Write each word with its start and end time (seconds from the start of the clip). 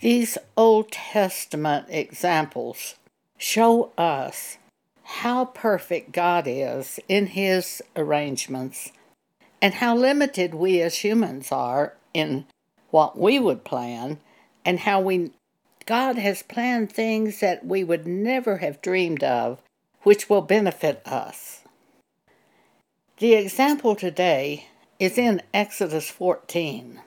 These 0.00 0.36
Old 0.56 0.92
Testament 0.92 1.86
examples 1.88 2.96
show 3.38 3.92
us 3.96 4.58
how 5.02 5.46
perfect 5.46 6.12
God 6.12 6.44
is 6.46 6.98
in 7.08 7.28
His 7.28 7.82
arrangements 7.96 8.92
and 9.62 9.74
how 9.74 9.96
limited 9.96 10.54
we 10.54 10.80
as 10.80 10.98
humans 10.98 11.50
are 11.52 11.94
in 12.12 12.46
what 12.90 13.18
we 13.18 13.38
would 13.38 13.64
plan 13.64 14.18
and 14.64 14.80
how 14.80 15.00
we 15.00 15.30
God 15.86 16.16
has 16.16 16.42
planned 16.42 16.90
things 16.90 17.40
that 17.40 17.66
we 17.66 17.84
would 17.84 18.06
never 18.06 18.58
have 18.58 18.80
dreamed 18.80 19.22
of 19.22 19.60
which 20.02 20.30
will 20.30 20.42
benefit 20.42 21.02
us. 21.06 21.62
The 23.18 23.34
example 23.34 23.94
today 23.94 24.68
is 24.98 25.18
in 25.18 25.42
Exodus 25.52 26.10
14. 26.10 27.00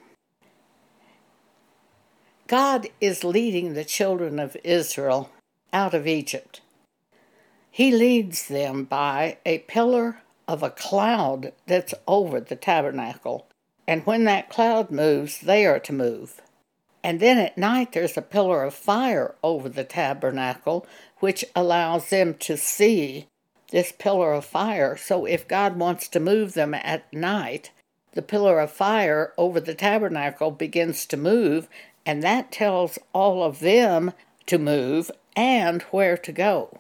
God 2.48 2.88
is 3.02 3.26
leading 3.26 3.74
the 3.74 3.84
children 3.84 4.40
of 4.40 4.56
Israel 4.64 5.30
out 5.74 5.94
of 5.94 6.08
Egypt. 6.08 6.62
He 7.70 7.92
leads 7.92 8.48
them 8.48 8.86
by 8.86 9.38
a 9.46 9.60
pillar 9.60 10.22
of 10.48 10.64
a 10.64 10.70
cloud 10.70 11.52
that's 11.66 11.94
over 12.08 12.40
the 12.40 12.56
tabernacle, 12.56 13.48
and 13.86 14.06
when 14.06 14.24
that 14.24 14.50
cloud 14.50 14.92
moves, 14.92 15.42
they 15.42 15.66
are 15.66 15.80
to 15.80 15.92
move. 15.92 16.42
And 17.04 17.20
then 17.20 17.38
at 17.38 17.58
night, 17.58 17.92
there's 17.92 18.18
a 18.18 18.22
pillar 18.22 18.64
of 18.64 18.74
fire 18.74 19.36
over 19.44 19.68
the 19.68 19.84
tabernacle, 19.84 20.88
which 21.20 21.44
allows 21.54 22.10
them 22.10 22.34
to 22.36 22.56
see 22.56 23.28
this 23.72 23.92
pillar 23.92 24.32
of 24.34 24.46
fire. 24.46 24.96
So 24.96 25.26
if 25.26 25.48
God 25.48 25.78
wants 25.78 26.08
to 26.10 26.20
move 26.22 26.54
them 26.54 26.74
at 26.74 27.12
night, 27.14 27.72
the 28.14 28.22
pillar 28.22 28.60
of 28.60 28.72
fire 28.72 29.34
over 29.38 29.60
the 29.60 29.76
tabernacle 29.76 30.52
begins 30.52 31.06
to 31.08 31.18
move, 31.18 31.68
and 32.08 32.24
that 32.24 32.54
tells 32.54 32.98
all 33.12 33.44
of 33.44 33.60
them 33.60 34.14
to 34.46 34.58
move 34.58 35.12
and 35.36 35.82
where 35.92 36.16
to 36.18 36.32
go. 36.32 36.80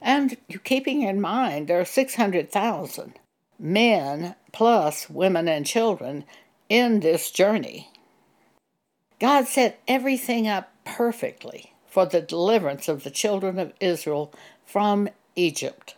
And 0.00 0.38
keeping 0.64 1.02
in 1.02 1.20
mind 1.20 1.68
there 1.68 1.78
are 1.78 1.84
600,000 1.84 3.12
men 3.58 4.34
plus 4.50 5.10
women 5.10 5.46
and 5.46 5.66
children 5.66 6.24
in 6.70 7.00
this 7.00 7.30
journey. 7.30 7.90
God 9.20 9.46
set 9.46 9.78
everything 9.86 10.48
up 10.48 10.72
perfectly 10.86 11.74
for 11.86 12.06
the 12.06 12.22
deliverance 12.22 12.88
of 12.88 13.04
the 13.04 13.10
children 13.10 13.58
of 13.58 13.74
Israel 13.78 14.32
from 14.64 15.10
Egypt. 15.36 15.96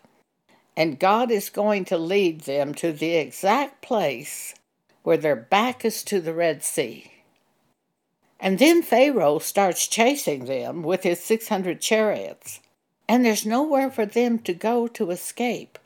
And 0.77 0.99
God 0.99 1.31
is 1.31 1.49
going 1.49 1.85
to 1.87 1.97
lead 1.97 2.41
them 2.41 2.75
to 2.75 2.91
the 2.93 3.15
exact 3.15 3.83
place 3.83 4.53
where 5.05 5.17
their 5.17 5.37
back 5.37 5.85
is 5.85 6.03
to 6.05 6.21
the 6.21 6.35
Red 6.35 6.65
Sea. 6.65 7.14
And 8.45 8.59
then 8.59 8.83
Pharaoh 8.83 9.39
starts 9.39 9.89
chasing 9.89 10.45
them 10.45 10.83
with 10.83 11.03
his 11.03 11.19
600 11.25 11.81
chariots, 11.81 12.61
and 13.09 13.25
there's 13.25 13.47
nowhere 13.47 13.91
for 13.91 14.05
them 14.05 14.39
to 14.41 14.53
go 14.53 14.87
to 14.87 15.11
escape. 15.11 15.79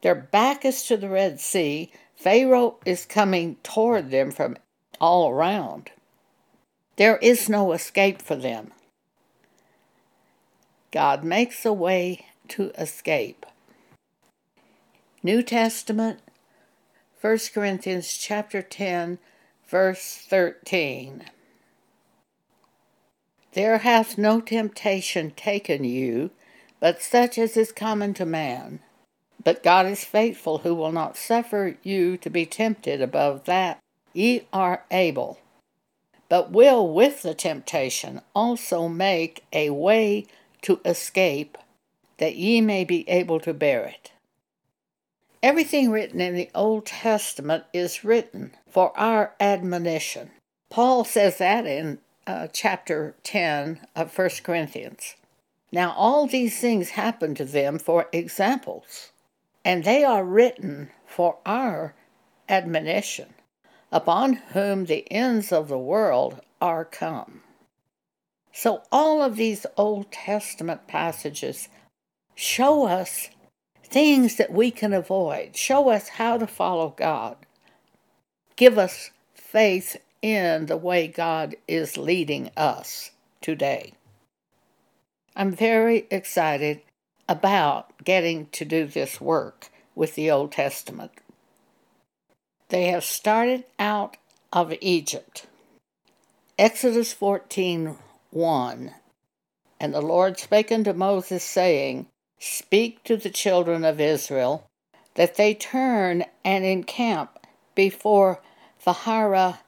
Their 0.00 0.14
back 0.14 0.64
is 0.64 0.84
to 0.84 0.96
the 0.96 1.10
Red 1.10 1.38
Sea. 1.38 1.92
Pharaoh 2.16 2.78
is 2.86 3.04
coming 3.04 3.56
toward 3.62 4.10
them 4.10 4.30
from 4.30 4.56
all 5.02 5.28
around. 5.28 5.90
There 6.96 7.18
is 7.18 7.50
no 7.50 7.72
escape 7.72 8.22
for 8.22 8.36
them. 8.36 8.72
God 10.90 11.24
makes 11.24 11.66
a 11.66 11.74
way 11.74 12.24
to 12.48 12.70
escape. 12.78 13.44
New 15.22 15.42
Testament, 15.42 16.20
1 17.20 17.38
Corinthians 17.52 18.16
chapter 18.16 18.62
10, 18.62 19.18
verse 19.68 20.24
13. 20.26 21.24
There 23.56 23.78
hath 23.78 24.16
no 24.16 24.40
temptation 24.40 25.32
taken 25.32 25.82
you, 25.82 26.30
but 26.78 27.02
such 27.02 27.36
as 27.36 27.56
is 27.56 27.72
common 27.72 28.14
to 28.14 28.24
man. 28.24 28.78
But 29.42 29.64
God 29.64 29.86
is 29.86 30.04
faithful, 30.04 30.58
who 30.58 30.76
will 30.76 30.92
not 30.92 31.16
suffer 31.16 31.76
you 31.82 32.16
to 32.18 32.30
be 32.30 32.46
tempted 32.46 33.02
above 33.02 33.46
that 33.46 33.80
ye 34.12 34.46
are 34.52 34.84
able 34.92 35.40
but 36.28 36.50
will 36.50 36.92
with 36.92 37.22
the 37.22 37.34
temptation 37.34 38.20
also 38.34 38.88
make 38.88 39.44
a 39.52 39.70
way 39.70 40.26
to 40.62 40.80
escape, 40.84 41.56
that 42.18 42.36
ye 42.36 42.60
may 42.60 42.84
be 42.84 43.08
able 43.08 43.38
to 43.40 43.54
bear 43.54 43.84
it. 43.84 44.12
Everything 45.42 45.90
written 45.90 46.20
in 46.20 46.34
the 46.34 46.50
Old 46.54 46.86
Testament 46.86 47.64
is 47.72 48.04
written 48.04 48.52
for 48.68 48.98
our 48.98 49.34
admonition. 49.38 50.30
Paul 50.70 51.04
says 51.04 51.38
that 51.38 51.66
in 51.66 51.98
uh, 52.26 52.48
chapter 52.52 53.14
10 53.22 53.86
of 53.94 54.16
1 54.16 54.30
Corinthians. 54.42 55.14
Now, 55.72 55.92
all 55.92 56.26
these 56.26 56.58
things 56.60 56.90
happen 56.90 57.34
to 57.34 57.44
them 57.44 57.78
for 57.78 58.08
examples, 58.12 59.10
and 59.64 59.84
they 59.84 60.04
are 60.04 60.24
written 60.24 60.90
for 61.06 61.38
our 61.44 61.94
admonition 62.48 63.34
upon 63.92 64.34
whom 64.34 64.84
the 64.84 65.10
ends 65.12 65.52
of 65.52 65.68
the 65.68 65.78
world 65.78 66.40
are 66.60 66.84
come. 66.84 67.42
So, 68.52 68.82
all 68.90 69.22
of 69.22 69.36
these 69.36 69.66
Old 69.76 70.10
Testament 70.10 70.86
passages 70.86 71.68
show 72.34 72.86
us 72.86 73.28
things 73.84 74.36
that 74.36 74.52
we 74.52 74.70
can 74.70 74.92
avoid, 74.92 75.56
show 75.56 75.90
us 75.90 76.08
how 76.08 76.38
to 76.38 76.46
follow 76.46 76.94
God, 76.96 77.36
give 78.56 78.78
us 78.78 79.10
faith 79.34 79.96
in 80.22 80.66
the 80.66 80.76
way 80.76 81.06
God 81.08 81.56
is 81.68 81.96
leading 81.96 82.50
us 82.56 83.10
today. 83.40 83.92
I'm 85.34 85.52
very 85.52 86.06
excited 86.10 86.80
about 87.28 88.04
getting 88.04 88.46
to 88.52 88.64
do 88.64 88.86
this 88.86 89.20
work 89.20 89.70
with 89.94 90.14
the 90.14 90.30
Old 90.30 90.52
Testament. 90.52 91.12
They 92.68 92.86
have 92.86 93.04
started 93.04 93.64
out 93.78 94.16
of 94.52 94.72
Egypt. 94.80 95.46
Exodus 96.58 97.12
14 97.12 97.96
1. 98.30 98.94
And 99.78 99.94
the 99.94 100.00
Lord 100.00 100.38
spake 100.38 100.72
unto 100.72 100.92
Moses, 100.92 101.44
saying, 101.44 102.06
Speak 102.38 103.04
to 103.04 103.16
the 103.16 103.30
children 103.30 103.84
of 103.84 104.00
Israel, 104.00 104.66
that 105.14 105.36
they 105.36 105.54
turn 105.54 106.24
and 106.44 106.64
encamp 106.64 107.38
before 107.74 108.40
Phahara 108.78 109.58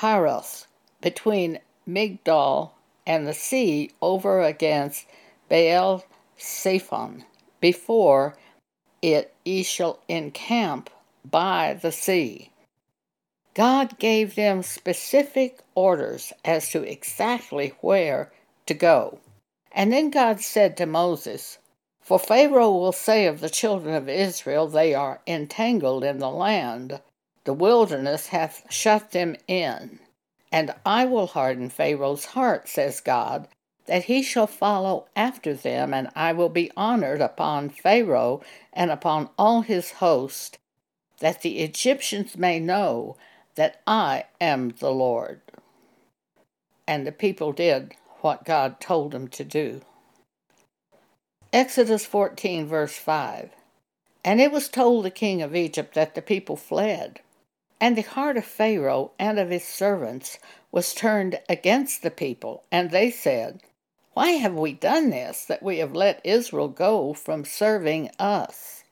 Haroth, 0.00 0.66
between 1.00 1.60
Migdol 1.88 2.72
and 3.06 3.26
the 3.26 3.32
sea, 3.32 3.90
over 4.02 4.42
against 4.42 5.06
Baal 5.48 6.04
Zephon. 6.38 7.24
Before 7.60 8.36
it 9.00 9.34
ye 9.44 9.62
shall 9.62 10.00
encamp 10.08 10.90
by 11.24 11.78
the 11.80 11.92
sea. 11.92 12.50
God 13.54 13.98
gave 13.98 14.34
them 14.34 14.62
specific 14.62 15.60
orders 15.74 16.32
as 16.44 16.68
to 16.70 16.82
exactly 16.82 17.72
where 17.80 18.32
to 18.66 18.74
go. 18.74 19.20
And 19.72 19.92
then 19.92 20.10
God 20.10 20.40
said 20.40 20.76
to 20.76 20.86
Moses, 20.86 21.58
For 22.00 22.18
Pharaoh 22.18 22.72
will 22.72 22.92
say 22.92 23.26
of 23.26 23.40
the 23.40 23.48
children 23.48 23.94
of 23.94 24.08
Israel, 24.08 24.66
They 24.68 24.94
are 24.94 25.22
entangled 25.26 26.04
in 26.04 26.18
the 26.18 26.30
land, 26.30 27.00
the 27.46 27.54
wilderness 27.54 28.26
hath 28.26 28.64
shut 28.68 29.12
them 29.12 29.36
in. 29.46 30.00
And 30.50 30.74
I 30.84 31.06
will 31.06 31.28
harden 31.28 31.70
Pharaoh's 31.70 32.26
heart, 32.26 32.68
says 32.68 33.00
God, 33.00 33.48
that 33.86 34.04
he 34.04 34.22
shall 34.22 34.48
follow 34.48 35.06
after 35.14 35.54
them, 35.54 35.94
and 35.94 36.10
I 36.16 36.32
will 36.32 36.48
be 36.48 36.72
honored 36.76 37.20
upon 37.20 37.70
Pharaoh 37.70 38.42
and 38.72 38.90
upon 38.90 39.30
all 39.38 39.62
his 39.62 39.92
host, 39.92 40.58
that 41.20 41.42
the 41.42 41.60
Egyptians 41.60 42.36
may 42.36 42.58
know 42.58 43.16
that 43.54 43.80
I 43.86 44.24
am 44.40 44.74
the 44.80 44.90
Lord. 44.90 45.40
And 46.86 47.06
the 47.06 47.12
people 47.12 47.52
did 47.52 47.94
what 48.22 48.44
God 48.44 48.80
told 48.80 49.12
them 49.12 49.28
to 49.28 49.44
do. 49.44 49.82
Exodus 51.52 52.04
14, 52.04 52.66
verse 52.66 52.96
5 52.96 53.50
And 54.24 54.40
it 54.40 54.50
was 54.50 54.68
told 54.68 55.04
the 55.04 55.10
king 55.10 55.42
of 55.42 55.54
Egypt 55.54 55.94
that 55.94 56.16
the 56.16 56.22
people 56.22 56.56
fled. 56.56 57.20
And 57.80 57.96
the 57.96 58.02
heart 58.02 58.36
of 58.36 58.44
Pharaoh 58.44 59.12
and 59.18 59.38
of 59.38 59.50
his 59.50 59.64
servants 59.64 60.38
was 60.72 60.94
turned 60.94 61.40
against 61.48 62.02
the 62.02 62.10
people, 62.10 62.64
and 62.72 62.90
they 62.90 63.10
said, 63.10 63.60
Why 64.14 64.32
have 64.32 64.54
we 64.54 64.72
done 64.72 65.10
this, 65.10 65.44
that 65.44 65.62
we 65.62 65.78
have 65.78 65.94
let 65.94 66.24
Israel 66.24 66.68
go 66.68 67.12
from 67.12 67.44
serving 67.44 68.10
us? 68.18 68.84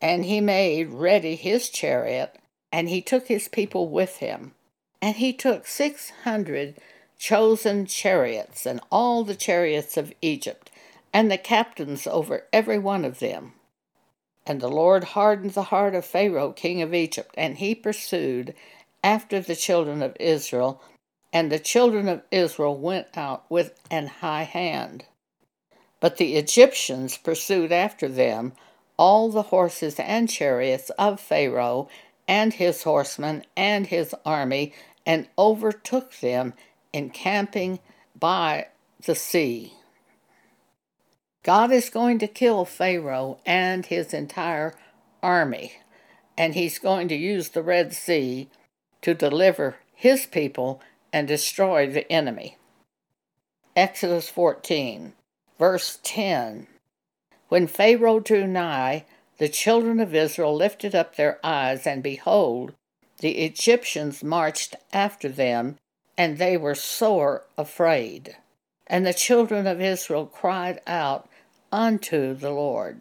And 0.00 0.26
he 0.26 0.40
made 0.40 0.90
ready 0.90 1.36
his 1.36 1.70
chariot, 1.70 2.38
and 2.70 2.88
he 2.88 3.00
took 3.00 3.28
his 3.28 3.48
people 3.48 3.88
with 3.88 4.16
him. 4.18 4.52
And 5.00 5.16
he 5.16 5.32
took 5.32 5.66
six 5.66 6.10
hundred 6.24 6.76
chosen 7.18 7.86
chariots, 7.86 8.66
and 8.66 8.80
all 8.90 9.24
the 9.24 9.34
chariots 9.34 9.96
of 9.96 10.12
Egypt, 10.20 10.70
and 11.14 11.30
the 11.30 11.38
captains 11.38 12.06
over 12.06 12.44
every 12.52 12.78
one 12.78 13.06
of 13.06 13.20
them. 13.20 13.54
And 14.46 14.60
the 14.60 14.68
Lord 14.68 15.04
hardened 15.04 15.52
the 15.52 15.64
heart 15.64 15.94
of 15.94 16.04
Pharaoh, 16.04 16.52
king 16.52 16.80
of 16.80 16.94
Egypt, 16.94 17.34
and 17.36 17.58
he 17.58 17.74
pursued 17.74 18.54
after 19.02 19.40
the 19.40 19.56
children 19.56 20.02
of 20.02 20.16
Israel, 20.20 20.80
And 21.32 21.50
the 21.50 21.58
children 21.58 22.08
of 22.08 22.22
Israel 22.30 22.76
went 22.76 23.08
out 23.16 23.44
with 23.50 23.78
an 23.90 24.06
high 24.06 24.44
hand. 24.44 25.04
But 26.00 26.18
the 26.18 26.36
Egyptians 26.36 27.16
pursued 27.16 27.72
after 27.72 28.08
them 28.08 28.52
all 28.96 29.30
the 29.30 29.42
horses 29.42 29.98
and 29.98 30.28
chariots 30.28 30.90
of 30.90 31.20
Pharaoh 31.20 31.88
and 32.28 32.54
his 32.54 32.82
horsemen 32.82 33.44
and 33.56 33.86
his 33.86 34.14
army, 34.24 34.72
and 35.04 35.28
overtook 35.38 36.14
them 36.20 36.54
encamping 36.92 37.78
by 38.18 38.66
the 39.04 39.14
sea. 39.14 39.72
God 41.46 41.70
is 41.70 41.90
going 41.90 42.18
to 42.18 42.26
kill 42.26 42.64
Pharaoh 42.64 43.38
and 43.46 43.86
his 43.86 44.12
entire 44.12 44.74
army, 45.22 45.74
and 46.36 46.56
he's 46.56 46.80
going 46.80 47.06
to 47.06 47.14
use 47.14 47.50
the 47.50 47.62
Red 47.62 47.92
Sea 47.92 48.48
to 49.02 49.14
deliver 49.14 49.76
his 49.94 50.26
people 50.26 50.80
and 51.12 51.28
destroy 51.28 51.86
the 51.86 52.10
enemy. 52.10 52.56
Exodus 53.76 54.28
14, 54.28 55.12
verse 55.56 56.00
10. 56.02 56.66
When 57.48 57.68
Pharaoh 57.68 58.18
drew 58.18 58.48
nigh, 58.48 59.04
the 59.38 59.48
children 59.48 60.00
of 60.00 60.16
Israel 60.16 60.52
lifted 60.52 60.96
up 60.96 61.14
their 61.14 61.38
eyes, 61.46 61.86
and 61.86 62.02
behold, 62.02 62.72
the 63.20 63.38
Egyptians 63.44 64.24
marched 64.24 64.74
after 64.92 65.28
them, 65.28 65.76
and 66.18 66.38
they 66.38 66.56
were 66.56 66.74
sore 66.74 67.44
afraid. 67.56 68.34
And 68.88 69.06
the 69.06 69.14
children 69.14 69.68
of 69.68 69.80
Israel 69.80 70.26
cried 70.26 70.80
out 70.88 71.28
unto 71.72 72.34
the 72.34 72.50
Lord. 72.50 73.00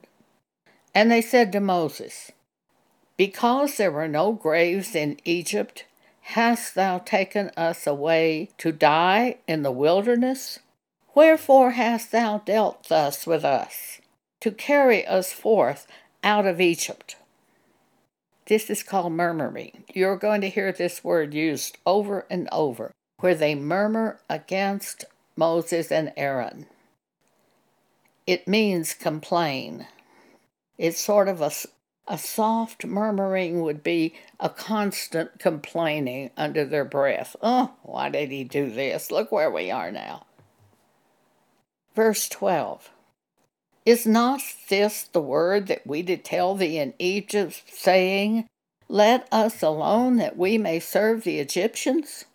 And 0.94 1.12
they 1.12 1.22
said 1.22 1.52
to 1.52 1.60
Moses, 1.60 2.32
Because 3.18 3.78
there 3.78 3.92
were 3.92 4.08
no 4.08 4.32
graves 4.32 4.96
in 4.96 5.18
Egypt, 5.26 5.86
hast 6.22 6.76
thou 6.76 7.00
taken 7.00 7.52
us 7.58 7.86
away 7.86 8.50
to 8.58 8.72
die 8.72 9.38
in 9.48 9.64
the 9.64 9.72
wilderness? 9.72 10.60
Wherefore 11.14 11.72
hast 11.72 12.12
thou 12.12 12.40
dealt 12.40 12.88
thus 12.90 13.26
with 13.26 13.46
us? 13.46 14.00
to 14.46 14.52
carry 14.52 15.04
us 15.08 15.34
forth 15.34 15.88
out 16.24 16.46
of 16.46 16.62
Egypt. 16.62 17.16
This 18.46 18.70
is 18.70 18.84
called 18.84 19.12
murmuring. 19.14 19.86
You're 19.92 20.18
going 20.18 20.42
to 20.42 20.50
hear 20.50 20.72
this 20.72 21.04
word 21.04 21.34
used 21.34 21.80
over 21.84 22.28
and 22.30 22.48
over, 22.52 22.92
where 23.22 23.34
they 23.34 23.56
murmur 23.56 24.20
against 24.30 25.06
Moses 25.36 25.92
and 25.92 26.14
Aaron. 26.16 26.68
It 28.28 28.48
means 28.48 28.94
complain. 28.94 29.88
It's 30.78 31.00
sort 31.00 31.28
of 31.28 31.42
a, 31.42 31.52
a 32.08 32.18
soft 32.18 32.86
murmuring 32.86 33.62
would 33.62 33.84
be 33.84 34.16
a 34.40 34.50
constant 34.50 35.40
complaining 35.40 36.32
under 36.36 36.66
their 36.66 36.86
breath. 36.86 37.36
Oh, 37.42 37.74
why 37.84 38.10
did 38.10 38.32
he 38.32 38.44
do 38.44 38.70
this? 38.70 39.12
Look 39.12 39.32
where 39.32 39.52
we 39.52 39.70
are 39.70 39.92
now. 39.92 40.26
Verse 41.96 42.28
12 42.28 42.90
is 43.86 44.08
not 44.08 44.42
this 44.68 45.04
the 45.04 45.22
word 45.22 45.68
that 45.68 45.86
we 45.86 46.02
did 46.02 46.26
tell 46.26 46.56
thee 46.56 46.80
in 46.80 46.96
Egypt, 46.98 47.62
saying, 47.72 48.48
Let 48.90 49.28
us 49.32 49.62
alone 49.62 50.18
that 50.18 50.36
we 50.36 50.58
may 50.58 50.80
serve 50.80 51.24
the 51.24 51.40
Egyptians? 51.40 52.26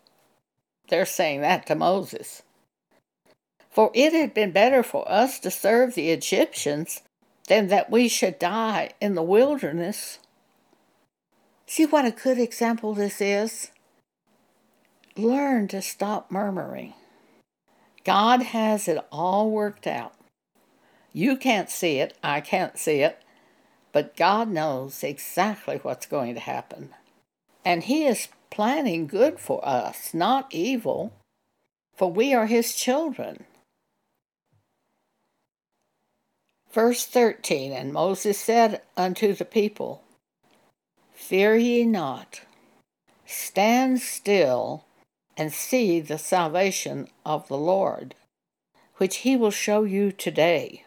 They're 0.87 1.05
saying 1.05 1.41
that 1.41 1.65
to 1.67 1.75
Moses. 1.75 2.43
For 3.71 3.89
it 3.93 4.13
had 4.13 4.33
been 4.33 4.51
better 4.51 4.83
for 4.83 5.09
us 5.09 5.39
to 5.39 5.49
serve 5.49 5.95
the 5.95 6.11
Egyptians 6.11 7.01
than 7.47 7.67
that 7.67 7.89
we 7.89 8.07
should 8.07 8.37
die 8.37 8.91
in 8.99 9.15
the 9.15 9.23
wilderness. 9.23 10.19
See 11.65 11.85
what 11.85 12.05
a 12.05 12.11
good 12.11 12.37
example 12.37 12.93
this 12.93 13.21
is? 13.21 13.71
Learn 15.15 15.69
to 15.69 15.81
stop 15.81 16.29
murmuring. 16.29 16.93
God 18.03 18.41
has 18.41 18.87
it 18.87 19.05
all 19.11 19.49
worked 19.49 19.87
out. 19.87 20.13
You 21.13 21.37
can't 21.37 21.69
see 21.69 21.99
it, 21.99 22.17
I 22.23 22.41
can't 22.41 22.77
see 22.77 23.01
it, 23.01 23.21
but 23.91 24.15
God 24.15 24.49
knows 24.49 25.03
exactly 25.03 25.77
what's 25.77 26.05
going 26.05 26.33
to 26.33 26.39
happen. 26.39 26.89
And 27.63 27.83
He 27.83 28.05
is 28.05 28.29
planning 28.49 29.07
good 29.07 29.39
for 29.39 29.65
us, 29.65 30.13
not 30.13 30.47
evil, 30.51 31.13
for 31.95 32.11
we 32.11 32.33
are 32.33 32.47
His 32.47 32.73
children. 32.73 33.45
Verse 36.71 37.05
13 37.05 37.73
And 37.73 37.91
Moses 37.91 38.39
said 38.39 38.81
unto 38.95 39.33
the 39.33 39.45
people, 39.45 40.03
Fear 41.13 41.57
ye 41.57 41.85
not, 41.85 42.41
stand 43.25 44.01
still 44.01 44.85
and 45.35 45.51
see 45.51 45.99
the 45.99 46.17
salvation 46.17 47.07
of 47.25 47.47
the 47.47 47.57
Lord, 47.57 48.15
which 48.97 49.17
he 49.17 49.35
will 49.35 49.51
show 49.51 49.83
you 49.83 50.11
today. 50.11 50.85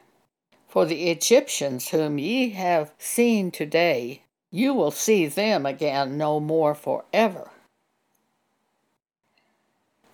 For 0.69 0.87
the 0.87 1.11
Egyptians 1.11 1.89
whom 1.91 2.19
ye 2.19 2.51
have 2.51 2.93
seen 2.99 3.51
today, 3.51 4.23
you 4.51 4.75
will 4.75 4.91
see 4.91 5.27
them 5.27 5.67
again 5.67 6.17
no 6.17 6.41
more 6.41 6.75
forever. 6.75 7.51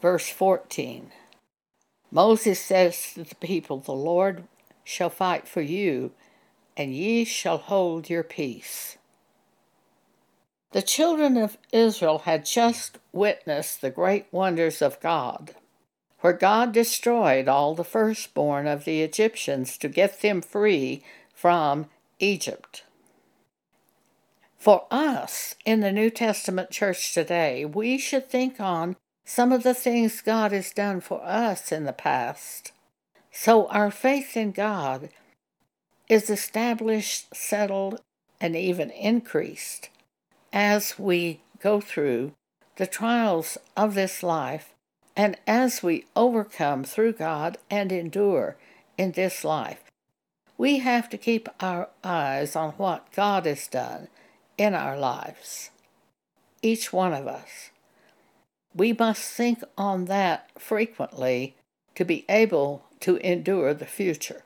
Verse 0.02 0.28
14 0.28 1.12
Moses 2.10 2.58
says 2.60 3.12
to 3.14 3.24
the 3.24 3.34
people, 3.36 3.78
The 3.78 3.92
Lord 3.92 4.44
shall 4.90 5.10
fight 5.10 5.46
for 5.46 5.60
you, 5.60 6.12
and 6.76 6.94
ye 6.94 7.24
shall 7.24 7.58
hold 7.58 8.10
your 8.10 8.24
peace. 8.24 8.98
The 10.72 10.82
children 10.82 11.36
of 11.36 11.58
Israel 11.72 12.18
had 12.18 12.44
just 12.44 12.98
witnessed 13.12 13.80
the 13.80 13.90
great 13.90 14.26
wonders 14.30 14.82
of 14.82 15.00
God 15.00 15.54
where 16.20 16.32
God 16.32 16.72
destroyed 16.72 17.48
all 17.48 17.74
the 17.74 17.84
firstborn 17.84 18.66
of 18.66 18.84
the 18.84 19.02
Egyptians 19.02 19.78
to 19.78 19.88
get 19.88 20.20
them 20.20 20.42
free 20.42 21.02
from 21.34 21.86
Egypt. 22.18 22.84
For 24.58 24.86
us 24.90 25.54
in 25.64 25.80
the 25.80 25.92
New 25.92 26.10
Testament 26.10 26.70
church 26.70 27.14
today, 27.14 27.64
we 27.64 27.96
should 27.96 28.28
think 28.28 28.60
on 28.60 28.96
some 29.24 29.52
of 29.52 29.62
the 29.62 29.74
things 29.74 30.20
God 30.20 30.52
has 30.52 30.72
done 30.72 31.00
for 31.00 31.24
us 31.24 31.72
in 31.72 31.84
the 31.84 31.92
past. 31.94 32.72
So 33.32 33.68
our 33.68 33.90
faith 33.90 34.36
in 34.36 34.52
God 34.52 35.10
is 36.08 36.28
established, 36.28 37.34
settled, 37.34 38.00
and 38.40 38.56
even 38.56 38.90
increased 38.90 39.88
as 40.52 40.98
we 40.98 41.40
go 41.62 41.80
through 41.80 42.32
the 42.76 42.86
trials 42.86 43.58
of 43.76 43.94
this 43.94 44.22
life 44.22 44.74
and 45.16 45.36
as 45.46 45.82
we 45.82 46.06
overcome 46.16 46.82
through 46.84 47.12
God 47.12 47.58
and 47.70 47.92
endure 47.92 48.56
in 48.96 49.12
this 49.12 49.44
life, 49.44 49.82
we 50.56 50.78
have 50.78 51.08
to 51.10 51.18
keep 51.18 51.48
our 51.60 51.88
eyes 52.02 52.56
on 52.56 52.72
what 52.72 53.12
God 53.12 53.46
has 53.46 53.66
done 53.66 54.08
in 54.56 54.74
our 54.74 54.98
lives. 54.98 55.70
Each 56.62 56.92
one 56.92 57.12
of 57.12 57.26
us. 57.26 57.70
We 58.74 58.92
must 58.92 59.22
think 59.22 59.62
on 59.76 60.04
that 60.06 60.50
frequently 60.58 61.54
to 61.94 62.04
be 62.04 62.24
able 62.28 62.84
to 63.00 63.16
endure 63.16 63.74
the 63.74 63.86
future. 63.86 64.42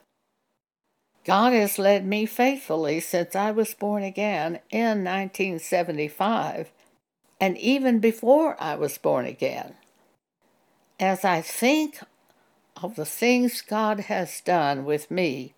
God 1.25 1.53
has 1.53 1.79
led 1.79 2.05
me 2.05 2.25
faithfully 2.25 2.99
since 2.99 3.35
I 3.35 3.51
was 3.51 3.73
born 3.73 4.03
again 4.03 4.59
in 4.69 5.03
1975, 5.03 6.71
and 7.39 7.57
even 7.57 7.99
before 7.99 8.55
I 8.61 8.75
was 8.75 8.97
born 8.97 9.25
again 9.25 9.75
as 10.99 11.25
I 11.25 11.41
think 11.41 11.99
of 12.81 12.95
the 12.95 13.05
things 13.05 13.61
God 13.61 14.01
has 14.01 14.41
done 14.41 14.85
with 14.85 15.11
me, 15.11 15.53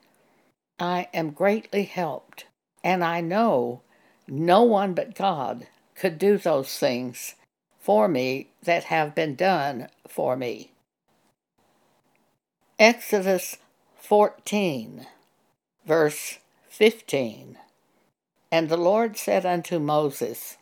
I 0.79 1.07
am 1.13 1.31
greatly 1.31 1.83
helped, 1.83 2.45
and 2.83 3.03
I 3.03 3.21
know 3.21 3.81
no 4.27 4.63
one 4.63 4.93
but 4.93 5.15
God 5.15 5.67
could 5.95 6.17
do 6.17 6.37
those 6.37 6.77
things 6.77 7.35
for 7.79 8.07
me 8.07 8.49
that 8.63 8.85
have 8.85 9.15
been 9.15 9.35
done 9.35 9.89
for 10.07 10.35
me. 10.35 10.71
Exodus 12.79 13.57
14, 13.95 15.07
verse 15.87 16.37
15. 16.69 17.57
And 18.51 18.69
the 18.69 18.77
Lord 18.77 19.17
said 19.17 19.47
unto 19.47 19.79
Moses, 19.79 20.57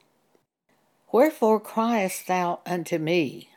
Wherefore 1.11 1.59
criest 1.59 2.27
thou 2.27 2.61
unto 2.65 2.99
me? 2.99 3.49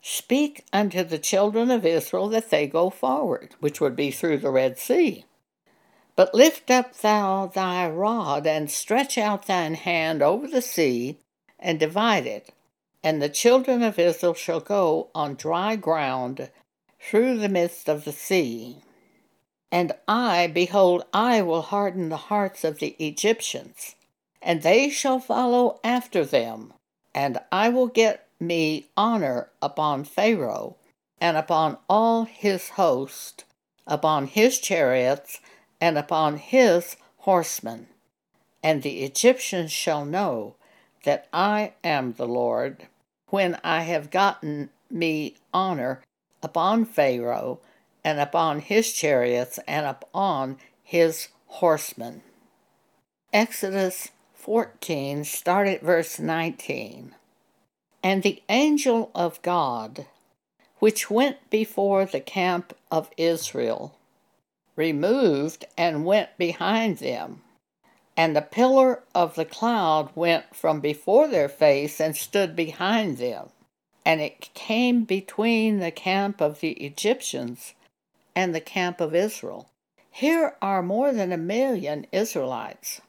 Speak 0.00 0.64
unto 0.72 1.04
the 1.04 1.18
children 1.18 1.70
of 1.70 1.84
Israel 1.84 2.28
that 2.28 2.48
they 2.48 2.66
go 2.66 2.88
forward, 2.88 3.54
which 3.60 3.82
would 3.82 3.94
be 3.94 4.10
through 4.10 4.38
the 4.38 4.50
Red 4.50 4.78
Sea. 4.78 5.26
But 6.14 6.34
lift 6.34 6.70
up 6.70 6.96
thou 6.96 7.48
thy 7.48 7.86
rod, 7.86 8.46
and 8.46 8.70
stretch 8.70 9.18
out 9.18 9.46
thine 9.46 9.74
hand 9.74 10.22
over 10.22 10.48
the 10.48 10.62
sea, 10.62 11.18
and 11.58 11.78
divide 11.78 12.26
it, 12.26 12.50
and 13.04 13.20
the 13.20 13.28
children 13.28 13.82
of 13.82 13.98
Israel 13.98 14.32
shall 14.32 14.60
go 14.60 15.10
on 15.14 15.34
dry 15.34 15.76
ground 15.76 16.48
through 17.08 17.38
the 17.38 17.48
midst 17.48 17.88
of 17.88 18.04
the 18.04 18.12
sea. 18.12 18.78
And 19.70 19.92
I, 20.08 20.48
behold, 20.48 21.04
I 21.12 21.42
will 21.42 21.62
harden 21.62 22.08
the 22.08 22.16
hearts 22.16 22.64
of 22.64 22.78
the 22.78 22.96
Egyptians, 22.98 23.94
and 24.42 24.62
they 24.62 24.90
shall 24.90 25.20
follow 25.20 25.80
after 25.84 26.24
them, 26.24 26.72
and 27.14 27.38
I 27.52 27.68
will 27.68 27.86
get 27.86 28.26
me 28.40 28.86
honor 28.96 29.50
upon 29.62 30.04
Pharaoh 30.04 30.76
and 31.20 31.36
upon 31.36 31.78
all 31.88 32.24
his 32.24 32.70
host, 32.70 33.44
upon 33.86 34.26
his 34.26 34.58
chariots 34.58 35.40
and 35.80 35.96
upon 35.96 36.38
his 36.38 36.96
horsemen. 37.18 37.86
And 38.62 38.82
the 38.82 39.04
Egyptians 39.04 39.72
shall 39.72 40.04
know 40.04 40.56
that 41.04 41.28
I 41.32 41.74
am 41.84 42.14
the 42.14 42.26
Lord 42.26 42.88
when 43.28 43.58
I 43.62 43.82
have 43.82 44.10
gotten 44.10 44.70
me 44.90 45.36
honor 45.54 46.02
upon 46.46 46.84
Pharaoh 46.84 47.58
and 48.04 48.20
upon 48.20 48.60
his 48.60 48.92
chariots 48.92 49.58
and 49.66 49.84
upon 49.84 50.56
his 50.80 51.26
horsemen. 51.46 52.22
Exodus 53.32 54.12
14, 54.34 55.24
start 55.24 55.66
at 55.66 55.82
verse 55.82 56.20
19. 56.20 57.16
And 58.00 58.22
the 58.22 58.40
angel 58.48 59.10
of 59.12 59.42
God, 59.42 60.06
which 60.78 61.10
went 61.10 61.50
before 61.50 62.04
the 62.06 62.20
camp 62.20 62.72
of 62.92 63.10
Israel, 63.16 63.98
removed 64.76 65.64
and 65.76 66.04
went 66.04 66.38
behind 66.38 66.98
them. 66.98 67.42
And 68.16 68.36
the 68.36 68.40
pillar 68.40 69.02
of 69.16 69.34
the 69.34 69.44
cloud 69.44 70.10
went 70.14 70.54
from 70.54 70.78
before 70.78 71.26
their 71.26 71.48
face 71.48 72.00
and 72.00 72.16
stood 72.16 72.54
behind 72.54 73.18
them. 73.18 73.48
And 74.06 74.20
it 74.20 74.54
came 74.54 75.02
between 75.02 75.80
the 75.80 75.90
camp 75.90 76.40
of 76.40 76.60
the 76.60 76.74
Egyptians 76.74 77.74
and 78.36 78.54
the 78.54 78.60
camp 78.60 79.00
of 79.00 79.16
Israel. 79.16 79.68
Here 80.12 80.54
are 80.62 80.80
more 80.80 81.12
than 81.12 81.32
a 81.32 81.36
million 81.36 82.06
Israelites. 82.12 83.00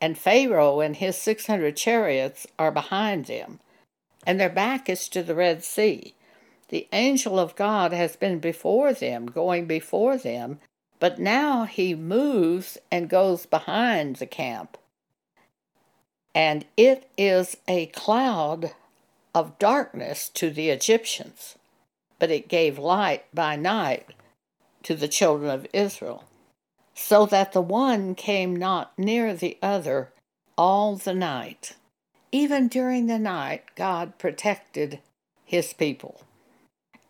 And 0.00 0.16
Pharaoh 0.16 0.78
and 0.80 0.94
his 0.94 1.16
600 1.16 1.76
chariots 1.76 2.46
are 2.60 2.70
behind 2.70 3.24
them, 3.24 3.58
and 4.24 4.38
their 4.38 4.48
back 4.48 4.88
is 4.88 5.08
to 5.08 5.22
the 5.24 5.34
Red 5.34 5.64
Sea. 5.64 6.14
The 6.68 6.86
angel 6.92 7.36
of 7.36 7.56
God 7.56 7.92
has 7.92 8.14
been 8.14 8.38
before 8.38 8.92
them, 8.92 9.26
going 9.26 9.66
before 9.66 10.16
them, 10.16 10.60
but 11.00 11.18
now 11.18 11.64
he 11.64 11.94
moves 11.94 12.78
and 12.88 13.10
goes 13.10 13.46
behind 13.46 14.16
the 14.16 14.26
camp. 14.26 14.78
And 16.34 16.66
it 16.76 17.10
is 17.18 17.56
a 17.66 17.86
cloud 17.86 18.74
of 19.34 19.58
darkness 19.58 20.28
to 20.28 20.50
the 20.50 20.70
Egyptians, 20.70 21.56
but 22.18 22.30
it 22.30 22.48
gave 22.48 22.78
light 22.78 23.24
by 23.34 23.56
night 23.56 24.06
to 24.84 24.94
the 24.94 25.08
children 25.08 25.50
of 25.50 25.66
Israel, 25.72 26.24
so 26.94 27.26
that 27.26 27.52
the 27.52 27.62
one 27.62 28.14
came 28.14 28.54
not 28.54 28.96
near 28.98 29.34
the 29.34 29.58
other 29.62 30.12
all 30.56 30.96
the 30.96 31.14
night. 31.14 31.74
Even 32.30 32.68
during 32.68 33.06
the 33.06 33.18
night, 33.18 33.64
God 33.76 34.18
protected 34.18 35.00
his 35.44 35.72
people 35.72 36.22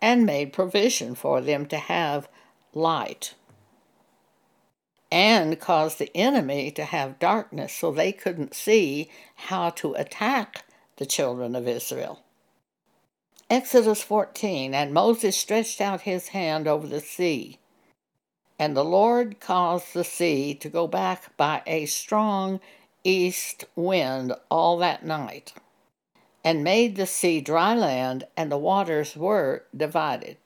and 0.01 0.27
made 0.27 0.53
provision 0.53 1.15
for 1.15 1.41
them 1.41 1.67
to 1.67 1.77
have 1.79 2.29
light 2.75 3.35
and 5.15 5.61
caused 5.61 6.01
the 6.01 6.15
enemy 6.17 6.73
to 6.73 6.85
have 6.85 7.21
darkness 7.21 7.73
so 7.73 7.93
they 7.93 8.11
couldn't 8.11 8.53
see 8.53 9.09
how 9.37 9.71
to 9.71 9.95
attack 9.95 10.65
the 10.97 11.07
children 11.07 11.57
of 11.57 11.67
Israel. 11.67 12.21
Exodus 13.51 14.03
14 14.03 14.75
And 14.75 14.95
Moses 14.95 15.37
stretched 15.37 15.81
out 15.81 16.03
his 16.03 16.29
hand 16.29 16.67
over 16.67 16.87
the 16.87 17.01
sea, 17.01 17.59
and 18.59 18.77
the 18.77 18.85
Lord 18.85 19.41
caused 19.41 19.93
the 19.93 20.05
sea 20.05 20.55
to 20.55 20.69
go 20.69 20.87
back 20.87 21.37
by 21.37 21.63
a 21.67 21.87
strong 21.87 22.61
east 23.03 23.65
wind 23.77 24.33
all 24.51 24.79
that 24.79 25.05
night, 25.05 25.53
and 26.43 26.65
made 26.65 26.97
the 26.97 27.07
sea 27.07 27.41
dry 27.41 27.75
land, 27.75 28.25
and 28.37 28.51
the 28.51 28.59
waters 28.59 29.17
were 29.17 29.65
divided. 29.77 30.37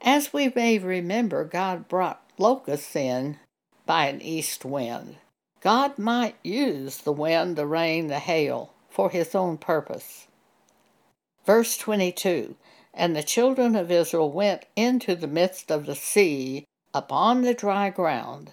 As 0.00 0.32
we 0.32 0.52
may 0.54 0.78
remember, 0.78 1.44
God 1.44 1.88
brought 1.88 2.22
locusts 2.38 2.94
in 2.96 3.38
by 3.84 4.06
an 4.06 4.22
east 4.22 4.64
wind. 4.64 5.16
God 5.60 5.98
might 5.98 6.36
use 6.44 6.98
the 6.98 7.12
wind, 7.12 7.56
the 7.56 7.66
rain, 7.66 8.06
the 8.06 8.20
hail 8.20 8.72
for 8.96 9.10
his 9.10 9.34
own 9.34 9.58
purpose. 9.58 10.26
Verse 11.44 11.76
22 11.76 12.56
And 12.94 13.14
the 13.14 13.22
children 13.22 13.76
of 13.76 13.90
Israel 13.90 14.32
went 14.32 14.64
into 14.74 15.14
the 15.14 15.26
midst 15.26 15.70
of 15.70 15.84
the 15.84 15.94
sea 15.94 16.64
upon 16.94 17.42
the 17.42 17.52
dry 17.52 17.90
ground, 17.90 18.52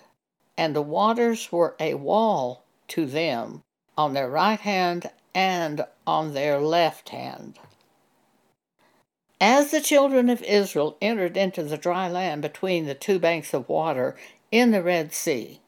and 0.57 0.75
the 0.75 0.81
waters 0.81 1.49
were 1.49 1.77
a 1.79 1.93
wall 1.93 2.65
to 2.89 3.05
them 3.05 3.61
on 3.97 4.13
their 4.13 4.29
right 4.29 4.59
hand 4.59 5.09
and 5.33 5.85
on 6.05 6.33
their 6.33 6.59
left 6.59 7.09
hand. 7.09 7.57
As 9.39 9.71
the 9.71 9.79
children 9.79 10.29
of 10.29 10.43
Israel 10.43 10.97
entered 11.01 11.37
into 11.37 11.63
the 11.63 11.77
dry 11.77 12.09
land 12.09 12.41
between 12.41 12.85
the 12.85 12.95
two 12.95 13.17
banks 13.17 13.53
of 13.53 13.69
water 13.69 14.17
in 14.51 14.71
the 14.71 14.83
Red 14.83 15.13
Sea, 15.13 15.61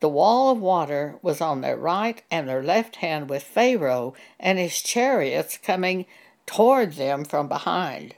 the 0.00 0.08
wall 0.08 0.50
of 0.50 0.60
water 0.60 1.16
was 1.22 1.40
on 1.40 1.60
their 1.60 1.76
right 1.76 2.22
and 2.30 2.48
their 2.48 2.62
left 2.62 2.96
hand, 2.96 3.28
with 3.28 3.42
Pharaoh 3.42 4.14
and 4.38 4.58
his 4.58 4.80
chariots 4.80 5.58
coming 5.58 6.06
toward 6.46 6.94
them 6.94 7.24
from 7.24 7.48
behind. 7.48 8.14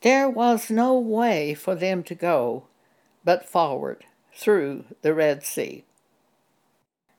There 0.00 0.28
was 0.28 0.70
no 0.70 0.98
way 0.98 1.54
for 1.54 1.74
them 1.74 2.02
to 2.04 2.14
go 2.14 2.64
but 3.24 3.48
forward 3.48 4.04
through 4.34 4.84
the 5.02 5.12
Red 5.12 5.44
Sea. 5.44 5.84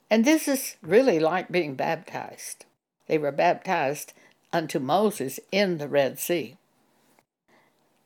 And 0.10 0.26
this 0.26 0.48
is 0.48 0.78
really 0.82 1.20
like 1.20 1.52
being 1.52 1.76
baptized. 1.76 2.66
They 3.08 3.18
were 3.18 3.32
baptized 3.32 4.14
unto 4.52 4.80
Moses 4.80 5.40
in 5.52 5.78
the 5.78 5.88
Red 5.88 6.18
Sea. 6.18 6.58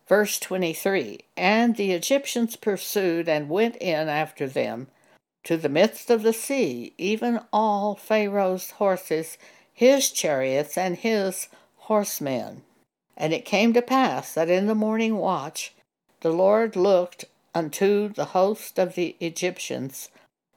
Verse 0.07 0.39
23 0.39 1.19
And 1.37 1.77
the 1.77 1.91
Egyptians 1.91 2.55
pursued 2.55 3.29
and 3.29 3.49
went 3.49 3.77
in 3.77 4.09
after 4.09 4.47
them 4.47 4.87
to 5.43 5.57
the 5.57 5.69
midst 5.69 6.09
of 6.09 6.23
the 6.23 6.33
sea, 6.33 6.93
even 6.97 7.39
all 7.51 7.95
Pharaoh's 7.95 8.71
horses, 8.71 9.37
his 9.73 10.11
chariots, 10.11 10.77
and 10.77 10.97
his 10.97 11.47
horsemen. 11.77 12.63
And 13.17 13.33
it 13.33 13.45
came 13.45 13.73
to 13.73 13.81
pass 13.81 14.33
that 14.33 14.49
in 14.49 14.67
the 14.67 14.75
morning 14.75 15.17
watch 15.17 15.73
the 16.21 16.31
Lord 16.31 16.75
looked 16.75 17.25
unto 17.53 18.09
the 18.09 18.25
host 18.25 18.79
of 18.79 18.95
the 18.95 19.15
Egyptians 19.19 20.09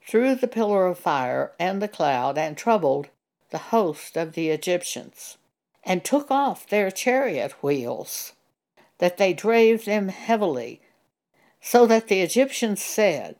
through 0.06 0.36
the 0.36 0.48
pillar 0.48 0.86
of 0.86 0.98
fire 0.98 1.52
and 1.58 1.82
the 1.82 1.88
cloud, 1.88 2.38
and 2.38 2.56
troubled 2.56 3.08
the 3.50 3.58
host 3.58 4.16
of 4.16 4.34
the 4.34 4.50
Egyptians, 4.50 5.36
and 5.82 6.04
took 6.04 6.30
off 6.30 6.68
their 6.68 6.90
chariot 6.90 7.62
wheels, 7.62 8.32
that 8.98 9.16
they 9.16 9.32
drave 9.32 9.84
them 9.84 10.08
heavily, 10.08 10.80
so 11.60 11.86
that 11.86 12.06
the 12.06 12.20
Egyptians 12.20 12.82
said, 12.82 13.36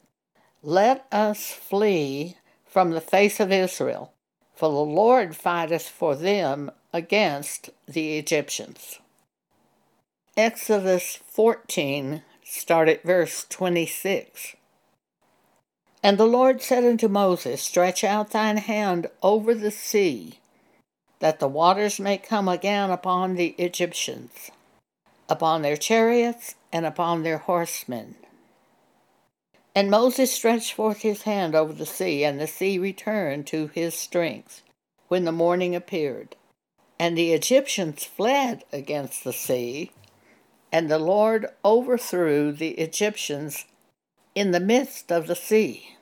Let 0.69 1.07
us 1.13 1.53
flee 1.53 2.39
from 2.67 2.91
the 2.91 3.01
face 3.01 3.39
of 3.39 3.53
Israel, 3.53 4.13
for 4.57 4.69
the 4.69 4.75
Lord 4.75 5.37
fighteth 5.37 5.89
for 5.89 6.17
them 6.17 6.73
against 6.93 7.71
the 7.87 8.19
Egyptians. 8.19 8.99
Exodus 10.37 11.21
14, 11.25 12.23
start 12.45 12.89
at 12.89 13.05
verse 13.05 13.47
26. 13.49 14.57
And 16.03 16.19
the 16.19 16.27
Lord 16.27 16.61
said 16.61 16.83
unto 16.83 17.07
Moses, 17.07 17.63
Stretch 17.63 18.03
out 18.03 18.33
thine 18.33 18.57
hand 18.57 19.07
over 19.23 19.55
the 19.55 19.71
sea, 19.71 20.41
that 21.21 21.39
the 21.39 21.47
waters 21.47 22.01
may 22.01 22.19
come 22.19 22.49
again 22.49 22.91
upon 22.91 23.37
the 23.37 23.55
Egyptians, 23.57 24.51
upon 25.29 25.63
their 25.63 25.77
chariots, 25.77 26.57
and 26.73 26.85
upon 26.85 27.23
their 27.23 27.39
horsemen. 27.39 28.17
And 29.77 29.91
Moses 29.91 30.33
stretched 30.33 30.73
forth 30.73 31.03
his 31.03 31.25
hand 31.25 31.55
over 31.55 31.75
the 31.75 31.85
sea, 31.85 32.25
and 32.25 32.41
the 32.41 32.47
sea 32.47 32.79
returned 32.79 33.47
to 33.49 33.67
his 33.67 33.95
strength 33.95 34.63
when 35.09 35.27
the 35.27 35.33
morning 35.33 35.77
appeared. 35.77 36.35
And 36.99 37.17
the 37.17 37.35
Egyptians 37.35 38.03
fled 38.03 38.65
against 38.73 39.23
the 39.23 39.35
sea, 39.35 39.93
and 40.73 40.91
the 40.91 40.99
Lord 40.99 41.49
overthrew 41.63 42.53
the 42.53 42.71
Egyptians 42.71 43.67
in 44.35 44.53
the 44.53 44.61
midst 44.61 45.13
of 45.13 45.27
the 45.27 45.37
sea. 45.37 45.99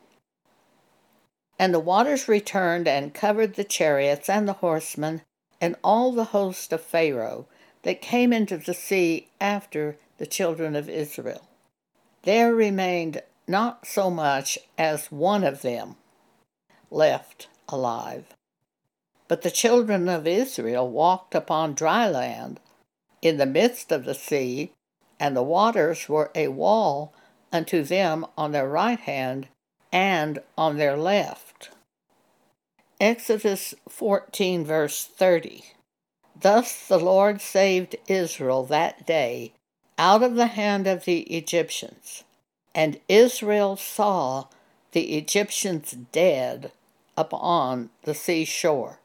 And 1.59 1.75
the 1.75 1.81
waters 1.81 2.29
returned 2.29 2.87
and 2.87 3.13
covered 3.13 3.55
the 3.55 3.65
chariots 3.65 4.29
and 4.31 4.47
the 4.47 4.53
horsemen 4.53 5.23
and 5.61 5.75
all 5.83 6.13
the 6.13 6.27
host 6.27 6.73
of 6.73 6.81
Pharaoh 6.81 7.49
that 7.83 8.01
came 8.01 8.33
into 8.33 8.57
the 8.57 8.73
sea 8.73 9.31
after 9.41 9.99
the 10.19 10.27
children 10.27 10.77
of 10.77 10.89
Israel. 10.89 11.49
There 12.23 12.55
remained 12.55 13.21
not 13.47 13.87
so 13.87 14.11
much 14.11 14.59
as 14.79 15.13
one 15.13 15.45
of 15.45 15.63
them 15.63 15.97
left 16.91 17.49
alive. 17.69 18.35
But 19.29 19.43
the 19.43 19.51
children 19.51 20.09
of 20.09 20.27
Israel 20.27 20.89
walked 20.89 21.35
upon 21.35 21.75
dry 21.75 22.09
land 22.09 22.61
in 23.23 23.39
the 23.39 23.47
midst 23.47 23.91
of 23.91 24.05
the 24.05 24.15
sea, 24.15 24.73
and 25.19 25.37
the 25.37 25.43
waters 25.43 26.09
were 26.09 26.31
a 26.35 26.49
wall 26.49 27.15
unto 27.53 27.83
them 27.83 28.27
on 28.37 28.53
their 28.53 28.69
right 28.69 29.01
hand 29.01 29.49
and 29.93 30.41
on 30.59 30.77
their 30.77 30.97
left. 30.97 31.71
Exodus 33.01 33.75
14, 33.89 34.65
verse 34.65 35.05
30. 35.05 35.65
Thus 36.39 36.87
the 36.87 36.99
Lord 36.99 37.41
saved 37.41 37.97
Israel 38.09 38.65
that 38.65 39.07
day 39.07 39.53
out 39.97 40.23
of 40.23 40.35
the 40.35 40.49
hand 40.49 40.87
of 40.87 41.05
the 41.05 41.21
Egyptians. 41.23 42.25
And 42.75 43.01
Israel 43.09 43.77
saw 43.77 44.47
the 44.93 45.17
Egyptians 45.17 45.93
dead 46.13 46.73
upon 47.17 47.91
the 48.03 48.15
seashore. 48.15 48.99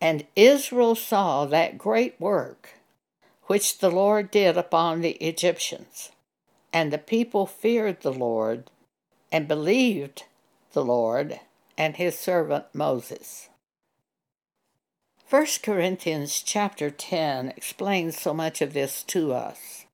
And 0.00 0.26
Israel 0.36 0.94
saw 0.94 1.46
that 1.46 1.78
great 1.78 2.20
work 2.20 2.74
which 3.44 3.78
the 3.78 3.90
Lord 3.90 4.30
did 4.30 4.56
upon 4.56 5.00
the 5.00 5.16
Egyptians. 5.16 6.10
And 6.72 6.92
the 6.92 6.98
people 6.98 7.46
feared 7.46 8.02
the 8.02 8.12
Lord 8.12 8.70
and 9.32 9.48
believed 9.48 10.24
the 10.72 10.84
Lord 10.84 11.40
and 11.76 11.96
his 11.96 12.18
servant 12.18 12.66
Moses. 12.72 13.48
1 15.28 15.46
Corinthians 15.62 16.42
chapter 16.42 16.90
10 16.90 17.50
explains 17.56 18.20
so 18.20 18.34
much 18.34 18.60
of 18.60 18.72
this 18.72 19.02
to 19.04 19.32
us. 19.32 19.86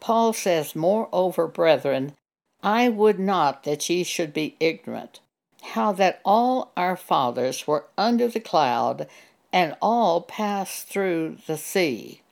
Paul 0.00 0.32
says, 0.32 0.76
Moreover, 0.76 1.46
brethren, 1.46 2.14
I 2.62 2.88
would 2.88 3.18
not 3.18 3.64
that 3.64 3.88
ye 3.88 4.04
should 4.04 4.32
be 4.32 4.56
ignorant, 4.60 5.20
how 5.62 5.92
that 5.92 6.20
all 6.24 6.72
our 6.76 6.96
fathers 6.96 7.66
were 7.66 7.86
under 7.96 8.28
the 8.28 8.40
cloud, 8.40 9.08
and 9.52 9.76
all 9.80 10.20
passed 10.20 10.88
through 10.88 11.38
the 11.46 11.56
sea, 11.56 12.22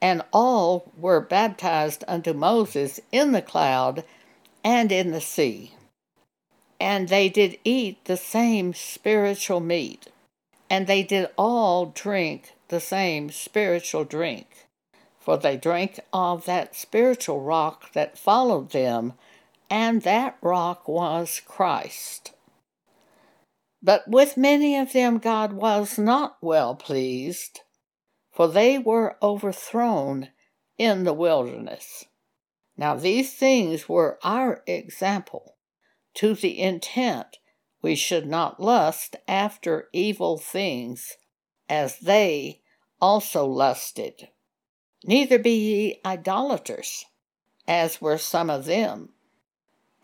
and 0.00 0.22
all 0.32 0.92
were 0.96 1.20
baptized 1.20 2.04
unto 2.06 2.32
Moses 2.32 3.00
in 3.10 3.32
the 3.32 3.42
cloud 3.42 4.04
and 4.62 4.92
in 4.92 5.10
the 5.10 5.20
sea. 5.20 5.72
And 6.78 7.08
they 7.08 7.28
did 7.28 7.58
eat 7.64 8.04
the 8.04 8.16
same 8.16 8.74
spiritual 8.74 9.60
meat 9.60 10.08
and 10.70 10.86
they 10.86 11.02
did 11.02 11.28
all 11.36 11.86
drink 11.86 12.52
the 12.68 12.80
same 12.80 13.30
spiritual 13.30 14.04
drink, 14.04 14.68
for 15.20 15.36
they 15.36 15.56
drank 15.56 16.00
of 16.12 16.46
that 16.46 16.74
spiritual 16.74 17.40
rock 17.40 17.92
that 17.92 18.18
followed 18.18 18.70
them, 18.70 19.12
and 19.68 20.02
that 20.02 20.38
rock 20.40 20.88
was 20.88 21.40
Christ. 21.46 22.32
But 23.82 24.08
with 24.08 24.36
many 24.36 24.76
of 24.76 24.92
them 24.92 25.18
God 25.18 25.52
was 25.52 25.98
not 25.98 26.38
well 26.40 26.74
pleased, 26.74 27.60
for 28.32 28.48
they 28.48 28.78
were 28.78 29.16
overthrown 29.22 30.28
in 30.78 31.04
the 31.04 31.12
wilderness. 31.12 32.06
Now 32.76 32.94
these 32.94 33.34
things 33.34 33.88
were 33.88 34.18
our 34.24 34.62
example, 34.66 35.56
to 36.14 36.34
the 36.34 36.58
intent 36.58 37.38
we 37.82 37.94
should 37.94 38.26
not 38.26 38.60
lust 38.60 39.16
after 39.28 39.88
evil 39.92 40.38
things, 40.38 41.16
as 41.68 41.98
they 41.98 42.62
also 43.00 43.46
lusted. 43.46 44.28
Neither 45.04 45.38
be 45.38 45.54
ye 45.54 46.00
idolaters, 46.04 47.06
as 47.66 48.00
were 48.00 48.18
some 48.18 48.50
of 48.50 48.66
them. 48.66 49.10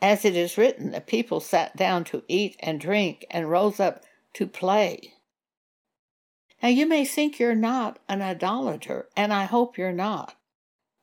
As 0.00 0.24
it 0.24 0.36
is 0.36 0.58
written, 0.58 0.92
the 0.92 1.00
people 1.00 1.40
sat 1.40 1.76
down 1.76 2.04
to 2.04 2.22
eat 2.28 2.56
and 2.60 2.80
drink 2.80 3.26
and 3.30 3.50
rose 3.50 3.80
up 3.80 4.04
to 4.34 4.46
play. 4.46 5.14
Now 6.62 6.68
you 6.68 6.86
may 6.86 7.04
think 7.04 7.38
you're 7.38 7.54
not 7.54 7.98
an 8.08 8.22
idolater, 8.22 9.08
and 9.16 9.32
I 9.32 9.44
hope 9.44 9.76
you're 9.76 9.92
not. 9.92 10.36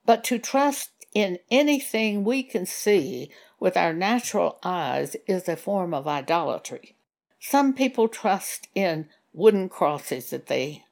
But 0.05 0.23
to 0.25 0.39
trust 0.39 0.91
in 1.13 1.39
anything 1.51 2.23
we 2.23 2.43
can 2.43 2.65
see 2.65 3.31
with 3.59 3.77
our 3.77 3.93
natural 3.93 4.59
eyes 4.63 5.15
is 5.27 5.47
a 5.47 5.55
form 5.55 5.93
of 5.93 6.07
idolatry. 6.07 6.95
Some 7.39 7.73
people 7.73 8.07
trust 8.07 8.67
in 8.73 9.09
wooden 9.31 9.69
crosses 9.69 10.31
that 10.31 10.47
they 10.47 10.85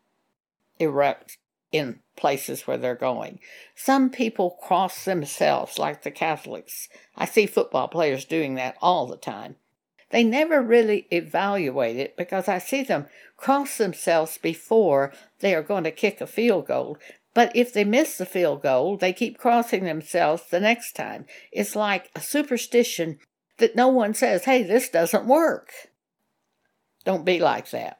erect 0.80 1.38
in 1.72 2.00
places 2.22 2.68
where 2.68 2.78
they're 2.78 2.96
going. 2.96 3.40
Some 3.76 4.12
people 4.12 4.58
cross 4.62 5.04
themselves, 5.04 5.78
like 5.80 6.04
the 6.04 6.12
Catholics. 6.12 6.88
I 7.18 7.26
see 7.26 7.48
football 7.48 7.88
players 7.88 8.24
doing 8.24 8.56
that 8.56 8.78
all 8.82 9.08
the 9.08 9.18
time. 9.18 9.56
They 10.12 10.24
never 10.24 10.62
really 10.62 11.08
evaluate 11.10 11.98
it 11.98 12.16
because 12.16 12.48
I 12.48 12.60
see 12.60 12.84
them 12.84 13.08
cross 13.38 13.78
themselves 13.78 14.38
before 14.38 15.12
they 15.40 15.56
are 15.56 15.64
going 15.64 15.84
to 15.86 15.92
kick 15.92 16.22
a 16.22 16.28
field 16.28 16.68
goal. 16.68 16.98
But 17.34 17.56
if 17.56 17.74
they 17.74 17.86
miss 17.86 18.18
the 18.18 18.26
field 18.26 18.62
goal, 18.62 18.98
they 18.98 19.14
keep 19.14 19.38
crossing 19.38 19.86
themselves 19.86 20.44
the 20.50 20.60
next 20.60 20.96
time. 20.96 21.26
It's 21.52 21.76
like 21.76 22.12
a 22.16 22.22
superstition 22.22 23.20
that 23.58 23.76
no 23.76 23.88
one 23.88 24.14
says, 24.14 24.46
hey, 24.46 24.64
this 24.64 24.90
doesn't 24.90 25.26
work. 25.26 25.72
Don't 27.04 27.26
be 27.26 27.40
like 27.40 27.72
that. 27.72 28.00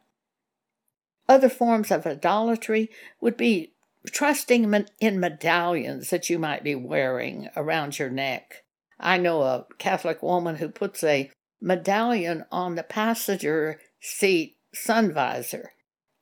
Other 1.28 1.50
forms 1.50 1.92
of 1.92 2.06
idolatry 2.06 2.90
would 3.22 3.38
be 3.38 3.72
trusting 4.10 4.86
in 5.00 5.20
medallions 5.20 6.10
that 6.10 6.30
you 6.30 6.40
might 6.40 6.64
be 6.64 6.76
wearing 6.76 7.50
around 7.56 8.00
your 8.00 8.10
neck. 8.10 8.64
I 9.00 9.18
know 9.18 9.42
a 9.42 9.66
Catholic 9.78 10.22
woman 10.24 10.58
who 10.58 10.70
puts 10.70 11.04
a 11.04 11.32
medallion 11.62 12.46
on 12.52 12.76
the 12.76 12.84
passenger 12.84 13.80
seat 14.00 14.58
sun 14.74 15.14
visor. 15.14 15.74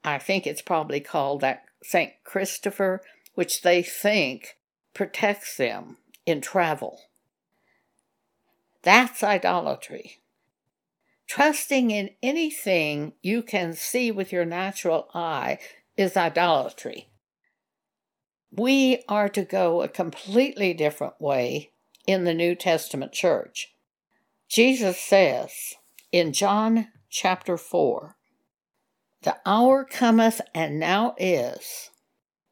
I 0.04 0.18
think 0.18 0.46
it's 0.46 0.62
probably 0.62 1.00
called 1.00 1.42
that 1.42 1.64
St. 1.84 2.14
Christopher, 2.24 3.02
which 3.36 3.62
they 3.62 3.84
think 3.84 4.58
protects 4.94 5.56
them 5.58 5.98
in 6.26 6.42
travel. 6.42 7.02
That's 8.82 9.24
idolatry. 9.24 10.20
Trusting 11.28 11.92
in 11.92 12.12
anything 12.24 13.14
you 13.22 13.44
can 13.44 13.74
see 13.74 14.10
with 14.12 14.32
your 14.32 14.46
natural 14.46 15.10
eye 15.14 15.60
is 15.96 16.18
idolatry. 16.18 17.09
We 18.52 19.04
are 19.08 19.30
to 19.30 19.44
go 19.44 19.82
a 19.82 19.88
completely 19.88 20.74
different 20.74 21.20
way 21.20 21.72
in 22.08 22.24
the 22.24 22.34
New 22.34 22.56
Testament 22.56 23.12
church. 23.12 23.74
Jesus 24.48 25.00
says 25.00 25.76
in 26.12 26.34
John 26.34 26.88
chapter 27.10 27.58
4 27.58 28.16
the 29.22 29.38
hour 29.46 29.84
cometh 29.84 30.40
and 30.56 30.80
now 30.80 31.14
is, 31.18 31.90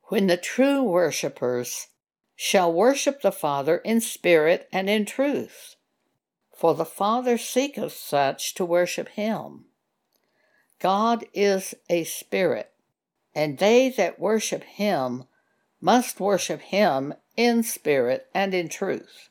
when 0.09 0.27
the 0.27 0.35
true 0.35 0.83
worshippers 0.83 1.87
shall 2.35 2.73
worship 2.73 3.21
the 3.21 3.31
Father 3.31 3.77
in 3.77 4.01
spirit 4.01 4.67
and 4.73 4.89
in 4.89 5.05
truth. 5.05 5.77
For 6.53 6.75
the 6.75 6.85
Father 6.85 7.37
seeketh 7.37 7.93
such 7.93 8.53
to 8.55 8.65
worship 8.65 9.07
him. 9.09 9.65
God 10.79 11.25
is 11.33 11.73
a 11.89 12.03
spirit, 12.03 12.73
and 13.33 13.59
they 13.59 13.89
that 13.91 14.19
worship 14.19 14.63
him 14.63 15.23
must 15.81 16.19
worship 16.19 16.61
him 16.61 17.13
in 17.35 17.63
spirit 17.63 18.27
and 18.33 18.53
in 18.53 18.69
truth. 18.69 19.29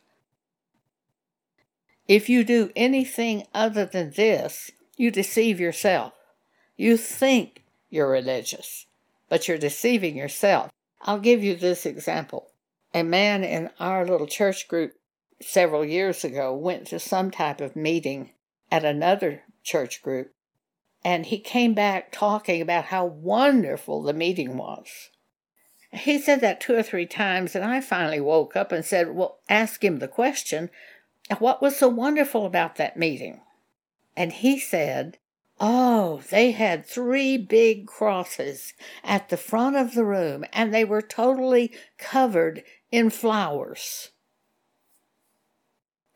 If 2.09 2.29
you 2.29 2.45
do 2.45 2.71
anything 2.77 3.45
other 3.53 3.85
than 3.85 4.13
this, 4.13 4.71
you 4.97 5.11
deceive 5.11 5.59
yourself. 5.59 6.13
You 6.77 6.97
think 6.97 7.65
you're 7.91 8.11
religious, 8.11 8.87
but 9.29 9.49
you're 9.49 9.59
deceiving 9.59 10.17
yourself. 10.17 10.71
I'll 11.03 11.19
give 11.19 11.43
you 11.43 11.57
this 11.57 11.85
example. 11.85 12.51
A 12.95 13.03
man 13.03 13.43
in 13.43 13.71
our 13.81 14.07
little 14.07 14.27
church 14.27 14.69
group 14.69 14.93
several 15.41 15.85
years 15.85 16.25
ago 16.25 16.55
went 16.55 16.87
to 16.89 16.99
some 16.99 17.31
type 17.31 17.61
of 17.61 17.77
meeting 17.77 18.31
at 18.71 18.85
another 18.85 19.43
church 19.63 20.03
group, 20.03 20.33
and 21.05 21.27
he 21.27 21.39
came 21.39 21.75
back 21.75 22.13
talking 22.13 22.63
about 22.63 22.87
how 22.87 23.05
wonderful 23.05 24.03
the 24.03 24.13
meeting 24.13 24.57
was. 24.57 25.11
He 25.97 26.19
said 26.19 26.41
that 26.41 26.61
two 26.61 26.75
or 26.75 26.83
three 26.83 27.07
times, 27.07 27.55
and 27.55 27.65
I 27.65 27.81
finally 27.81 28.21
woke 28.21 28.57
up 28.57 28.73
and 28.73 28.85
said, 28.85 29.15
Well, 29.15 29.39
ask 29.49 29.83
him 29.83 29.99
the 29.99 30.09
question, 30.09 30.71
what 31.39 31.61
was 31.61 31.77
so 31.77 31.89
wonderful 31.89 32.47
about 32.47 32.77
that 32.77 32.97
meeting? 32.97 33.41
And 34.17 34.33
he 34.33 34.59
said 34.59 35.19
Oh, 35.59 36.21
they 36.31 36.51
had 36.51 36.85
three 36.85 37.39
big 37.39 37.87
crosses 37.87 38.75
at 39.03 39.31
the 39.31 39.39
front 39.39 39.77
of 39.77 39.95
the 39.95 40.05
room, 40.05 40.45
and 40.53 40.73
they 40.73 40.85
were 40.85 41.01
totally 41.01 41.73
covered 41.99 42.63
in 42.93 43.09
flowers. 43.09 44.11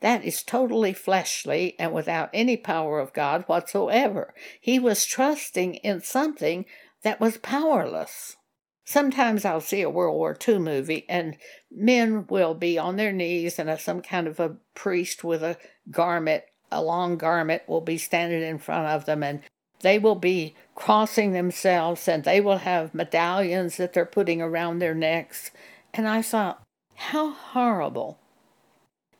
That 0.01 0.25
is 0.25 0.43
totally 0.43 0.93
fleshly 0.93 1.75
and 1.79 1.93
without 1.93 2.31
any 2.35 2.57
power 2.57 3.01
of 3.01 3.12
God 3.12 3.45
whatsoever. 3.47 4.35
He 4.61 4.79
was 4.79 5.07
trusting 5.07 5.77
in 5.77 6.01
something 6.01 6.66
that 7.03 7.21
was 7.21 7.38
powerless. 7.38 8.37
Sometimes 8.85 9.45
I'll 9.45 9.61
see 9.61 9.83
a 9.83 9.90
World 9.90 10.16
War 10.16 10.37
II 10.49 10.59
movie 10.59 11.07
and 11.09 11.37
men 11.71 12.27
will 12.29 12.55
be 12.55 12.79
on 12.79 12.97
their 12.97 13.12
knees 13.12 13.59
and 13.59 13.71
a, 13.71 13.79
some 13.79 14.01
kind 14.01 14.27
of 14.27 14.40
a 14.40 14.57
priest 14.75 15.23
with 15.23 15.43
a 15.43 15.57
garment 15.90 16.45
a 16.71 16.83
long 16.83 17.16
garment 17.16 17.62
will 17.69 17.81
be 17.81 17.99
standing 17.99 18.43
in 18.43 18.59
front 18.59 18.87
of 18.87 19.05
them 19.05 19.23
and 19.23 19.43
they 19.81 19.99
will 19.99 20.14
be 20.14 20.55
crossing 20.75 21.33
themselves 21.33 22.07
and 22.07 22.25
they 22.25 22.40
will 22.40 22.59
have 22.59 22.95
medallions 22.95 23.77
that 23.77 23.93
they're 23.93 24.05
putting 24.05 24.40
around 24.40 24.79
their 24.79 24.95
necks. 24.95 25.51
And 25.93 26.07
I 26.07 26.23
thought, 26.23 26.62
how 26.95 27.31
horrible 27.31 28.19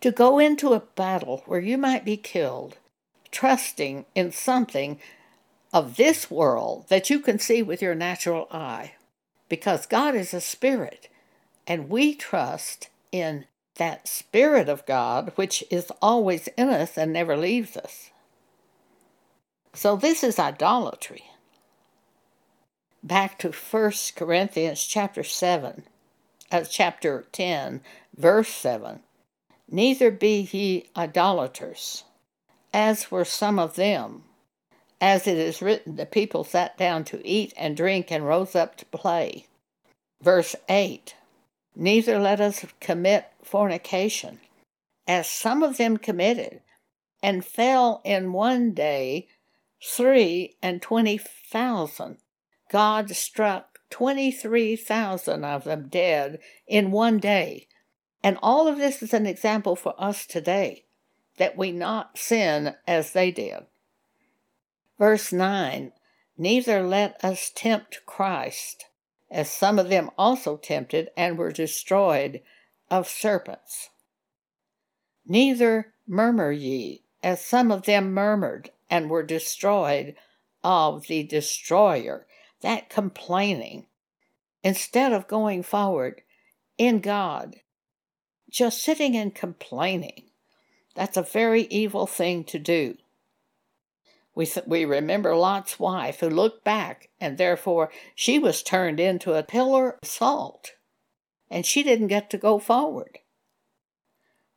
to 0.03 0.11
go 0.11 0.39
into 0.39 0.75
a 0.75 0.81
battle 0.81 1.43
where 1.47 1.61
you 1.61 1.79
might 1.79 2.05
be 2.05 2.17
killed, 2.17 2.79
trusting 3.31 4.05
in 4.15 4.33
something 4.33 5.01
of 5.73 5.97
this 5.97 6.31
world 6.31 6.87
that 6.89 7.11
you 7.11 7.21
can 7.21 7.39
see 7.39 7.63
with 7.63 7.81
your 7.81 7.95
natural 7.95 8.49
eye. 8.51 8.93
Because 9.51 9.85
God 9.85 10.15
is 10.15 10.33
a 10.33 10.41
spirit, 10.41 11.09
and 11.67 11.91
we 11.91 12.15
trust 12.15 12.89
in 13.13 13.45
that 13.77 14.09
Spirit 14.09 14.69
of 14.69 14.87
God, 14.87 15.33
which 15.35 15.65
is 15.71 15.93
always 16.01 16.49
in 16.57 16.69
us 16.69 16.97
and 16.97 17.13
never 17.13 17.37
leaves 17.37 17.77
us. 17.77 18.11
So 19.75 19.97
this 19.97 20.23
is 20.23 20.39
idolatry. 20.39 21.25
Back 23.03 23.39
to 23.41 23.51
1 23.51 23.93
Corinthians 24.17 24.85
chapter 24.85 25.25
7, 25.25 25.85
uh, 26.53 26.63
chapter 26.63 27.25
10, 27.33 27.81
verse 28.17 28.49
7. 28.49 29.01
Neither 29.71 30.11
be 30.11 30.49
ye 30.53 30.91
idolaters, 30.97 32.05
as 32.75 33.11
were 33.11 33.25
some 33.25 33.59
of 33.59 33.77
them. 33.77 34.25
As 35.01 35.27
it 35.27 35.39
is 35.39 35.63
written, 35.63 35.97
the 35.97 36.07
people 36.07 36.45
sat 36.45 36.77
down 36.77 37.05
to 37.05 37.27
eat 37.27 37.55
and 37.57 37.77
drink 37.77 38.13
and 38.13 38.27
rose 38.27 38.55
up 38.55 38.77
to 38.77 38.87
play. 38.87 39.47
Verse 40.21 40.55
8 40.69 41.15
Neither 41.75 42.19
let 42.19 42.41
us 42.41 42.67
commit 42.81 43.27
fornication, 43.43 44.41
as 45.07 45.31
some 45.31 45.63
of 45.63 45.79
them 45.79 45.97
committed, 45.97 46.61
and 47.23 47.45
fell 47.45 48.03
in 48.05 48.33
one 48.33 48.73
day 48.73 49.29
three 49.83 50.57
and 50.63 50.83
twenty 50.83 51.19
thousand. 51.19 52.19
God 52.71 53.11
struck 53.11 53.79
23,000 53.91 55.45
of 55.45 55.65
them 55.65 55.89
dead 55.89 56.39
in 56.69 56.91
one 56.93 57.19
day. 57.19 57.67
And 58.23 58.39
all 58.43 58.69
of 58.69 58.79
this 58.79 59.03
is 59.03 59.13
an 59.13 59.27
example 59.27 59.75
for 59.75 59.95
us 59.99 60.27
today 60.27 60.85
that 61.39 61.57
we 61.57 61.73
not 61.73 62.19
sin 62.19 62.75
as 62.87 63.13
they 63.13 63.31
did. 63.31 63.67
Verse 65.01 65.33
9 65.33 65.93
Neither 66.37 66.83
let 66.83 67.25
us 67.25 67.51
tempt 67.55 68.05
Christ, 68.05 68.85
as 69.31 69.51
some 69.51 69.79
of 69.79 69.89
them 69.89 70.11
also 70.19 70.59
tempted 70.59 71.09
and 71.17 71.39
were 71.39 71.51
destroyed 71.51 72.43
of 72.91 73.09
serpents. 73.09 73.89
Neither 75.27 75.95
murmur 76.07 76.53
ye, 76.53 77.03
as 77.23 77.43
some 77.43 77.73
of 77.73 77.85
them 77.85 78.13
murmured 78.13 78.73
and 78.91 79.09
were 79.09 79.23
destroyed 79.23 80.17
of 80.63 81.07
the 81.07 81.23
destroyer. 81.23 82.27
That 82.61 82.91
complaining, 82.91 83.87
instead 84.63 85.15
of 85.15 85.27
going 85.27 85.63
forward 85.63 86.21
in 86.77 87.01
God, 87.01 87.57
just 88.51 88.83
sitting 88.83 89.17
and 89.17 89.35
complaining, 89.35 90.25
that's 90.95 91.17
a 91.17 91.23
very 91.23 91.63
evil 91.71 92.07
thing 92.07 92.45
to 92.45 92.59
do. 92.59 92.99
We, 94.35 94.49
we 94.67 94.85
remember 94.85 95.35
Lot's 95.35 95.79
wife 95.79 96.21
who 96.21 96.31
looked 96.31 96.65
back, 96.65 97.11
and 97.21 97.37
therefore 97.37 97.91
she 98.15 98.39
was 98.39 98.63
turned 98.63 99.01
into 99.01 99.35
a 99.35 99.43
pillar 99.43 99.99
of 100.03 100.09
salt, 100.09 100.73
and 101.51 101.67
she 101.67 101.83
didn't 101.83 102.07
get 102.09 102.31
to 102.31 102.39
go 102.39 102.59
forward. 102.59 103.19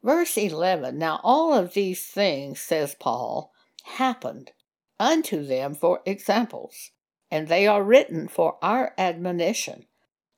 Verse 0.03 0.37
11 0.37 0.97
Now 0.97 1.19
all 1.23 1.53
of 1.53 1.73
these 1.73 2.05
things, 2.05 2.59
says 2.59 2.95
Paul, 2.99 3.51
happened 3.83 4.51
unto 4.99 5.43
them 5.43 5.73
for 5.73 6.01
examples, 6.05 6.91
and 7.31 7.47
they 7.47 7.65
are 7.65 7.83
written 7.83 8.27
for 8.27 8.57
our 8.61 8.93
admonition, 8.97 9.85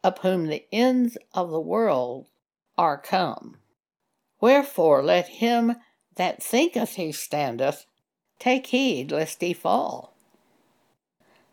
of 0.03 0.19
whom 0.19 0.47
the 0.47 0.65
ends 0.71 1.17
of 1.33 1.49
the 1.49 1.59
world 1.59 2.27
are 2.77 2.97
come. 2.97 3.57
Wherefore 4.39 5.03
let 5.03 5.27
him 5.27 5.75
that 6.15 6.41
thinketh 6.41 6.95
he 6.95 7.11
standeth 7.11 7.85
take 8.39 8.67
heed 8.67 9.11
lest 9.11 9.41
ye 9.41 9.53
fall. 9.53 10.13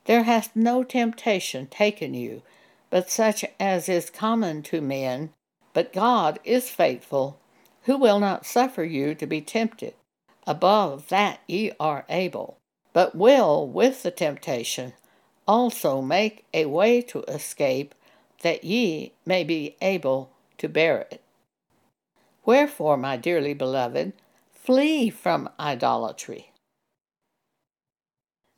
There 0.04 0.24
hath 0.24 0.54
no 0.56 0.82
temptation 0.82 1.66
taken 1.66 2.14
you, 2.14 2.42
but 2.90 3.10
such 3.10 3.44
as 3.60 3.88
is 3.88 4.10
common 4.10 4.62
to 4.64 4.80
men, 4.80 5.30
but 5.72 5.92
God 5.92 6.38
is 6.44 6.70
faithful, 6.70 7.38
who 7.82 7.96
will 7.96 8.20
not 8.20 8.46
suffer 8.46 8.84
you 8.84 9.14
to 9.14 9.26
be 9.26 9.40
tempted 9.40 9.94
above 10.46 11.08
that 11.08 11.40
ye 11.46 11.72
are 11.78 12.04
able, 12.08 12.58
but 12.92 13.14
will 13.14 13.66
with 13.66 14.02
the 14.02 14.10
temptation 14.10 14.92
also 15.46 16.00
make 16.00 16.44
a 16.52 16.66
way 16.66 17.00
to 17.00 17.22
escape, 17.24 17.94
that 18.42 18.64
ye 18.64 19.12
may 19.24 19.44
be 19.44 19.76
able 19.80 20.30
to 20.58 20.68
bear 20.68 21.06
it. 21.10 21.22
Wherefore, 22.44 22.96
my 22.96 23.16
dearly 23.16 23.54
beloved, 23.54 24.12
flee 24.52 25.10
from 25.10 25.48
idolatry. 25.58 26.51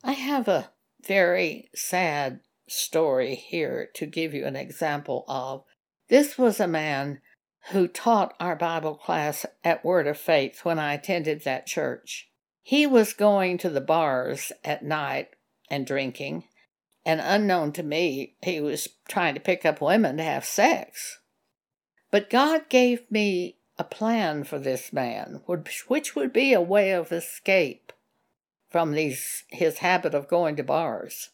I 0.07 0.11
have 0.11 0.47
a 0.47 0.69
very 1.03 1.71
sad 1.73 2.41
story 2.67 3.33
here 3.33 3.89
to 3.95 4.05
give 4.05 4.35
you 4.35 4.45
an 4.45 4.55
example 4.55 5.25
of. 5.27 5.63
This 6.09 6.37
was 6.37 6.59
a 6.59 6.67
man 6.67 7.21
who 7.71 7.87
taught 7.87 8.35
our 8.39 8.55
Bible 8.55 8.93
class 8.93 9.47
at 9.63 9.83
Word 9.83 10.05
of 10.05 10.19
Faith 10.19 10.63
when 10.63 10.77
I 10.77 10.93
attended 10.93 11.43
that 11.43 11.65
church. 11.65 12.29
He 12.61 12.85
was 12.85 13.13
going 13.13 13.57
to 13.57 13.69
the 13.71 13.81
bars 13.81 14.51
at 14.63 14.85
night 14.85 15.29
and 15.71 15.87
drinking, 15.87 16.43
and 17.03 17.19
unknown 17.19 17.71
to 17.71 17.81
me, 17.81 18.35
he 18.43 18.61
was 18.61 18.87
trying 19.09 19.33
to 19.33 19.41
pick 19.41 19.65
up 19.65 19.81
women 19.81 20.17
to 20.17 20.23
have 20.23 20.45
sex. 20.45 21.17
But 22.11 22.29
God 22.29 22.69
gave 22.69 23.09
me 23.09 23.57
a 23.79 23.83
plan 23.83 24.43
for 24.43 24.59
this 24.59 24.93
man, 24.93 25.41
which 25.47 26.15
would 26.15 26.31
be 26.31 26.53
a 26.53 26.61
way 26.61 26.91
of 26.91 27.11
escape 27.11 27.91
from 28.69 28.91
these, 28.91 29.43
his 29.49 29.79
habit 29.79 30.13
of 30.13 30.27
going 30.27 30.55
to 30.55 30.63
bars. 30.63 31.29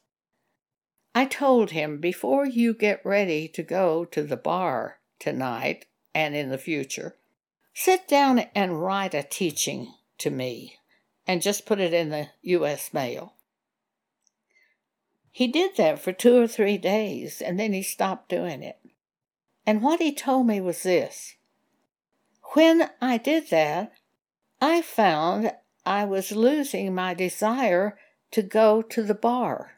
I 1.13 1.25
told 1.25 1.71
him, 1.71 1.99
before 1.99 2.45
you 2.45 2.73
get 2.73 3.05
ready 3.05 3.47
to 3.49 3.63
go 3.63 4.05
to 4.05 4.23
the 4.23 4.37
bar 4.37 4.99
tonight, 5.19 5.85
and 6.13 6.35
in 6.35 6.49
the 6.49 6.57
future, 6.57 7.15
sit 7.73 8.07
down 8.07 8.39
and 8.55 8.81
write 8.81 9.13
a 9.13 9.23
teaching 9.23 9.93
to 10.17 10.29
me 10.29 10.77
and 11.27 11.41
just 11.41 11.65
put 11.65 11.79
it 11.79 11.93
in 11.93 12.09
the 12.09 12.29
U.S. 12.41 12.93
mail. 12.93 13.33
He 15.31 15.47
did 15.47 15.77
that 15.77 15.99
for 15.99 16.11
two 16.11 16.41
or 16.41 16.47
three 16.47 16.77
days 16.77 17.41
and 17.41 17.59
then 17.59 17.73
he 17.73 17.83
stopped 17.83 18.29
doing 18.29 18.61
it. 18.63 18.79
And 19.65 19.81
what 19.81 20.01
he 20.01 20.13
told 20.13 20.47
me 20.47 20.59
was 20.59 20.83
this 20.83 21.35
When 22.53 22.89
I 22.99 23.17
did 23.17 23.49
that, 23.49 23.93
I 24.59 24.81
found 24.81 25.53
I 25.85 26.05
was 26.05 26.31
losing 26.31 26.93
my 26.93 27.13
desire 27.13 27.97
to 28.31 28.41
go 28.41 28.81
to 28.81 29.03
the 29.03 29.15
bar. 29.15 29.73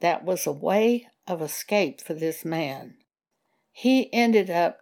That 0.00 0.24
was 0.24 0.46
a 0.46 0.52
way 0.52 1.06
of 1.26 1.42
escape 1.42 2.00
for 2.00 2.14
this 2.14 2.44
man. 2.44 2.96
He 3.70 4.12
ended 4.12 4.50
up 4.50 4.78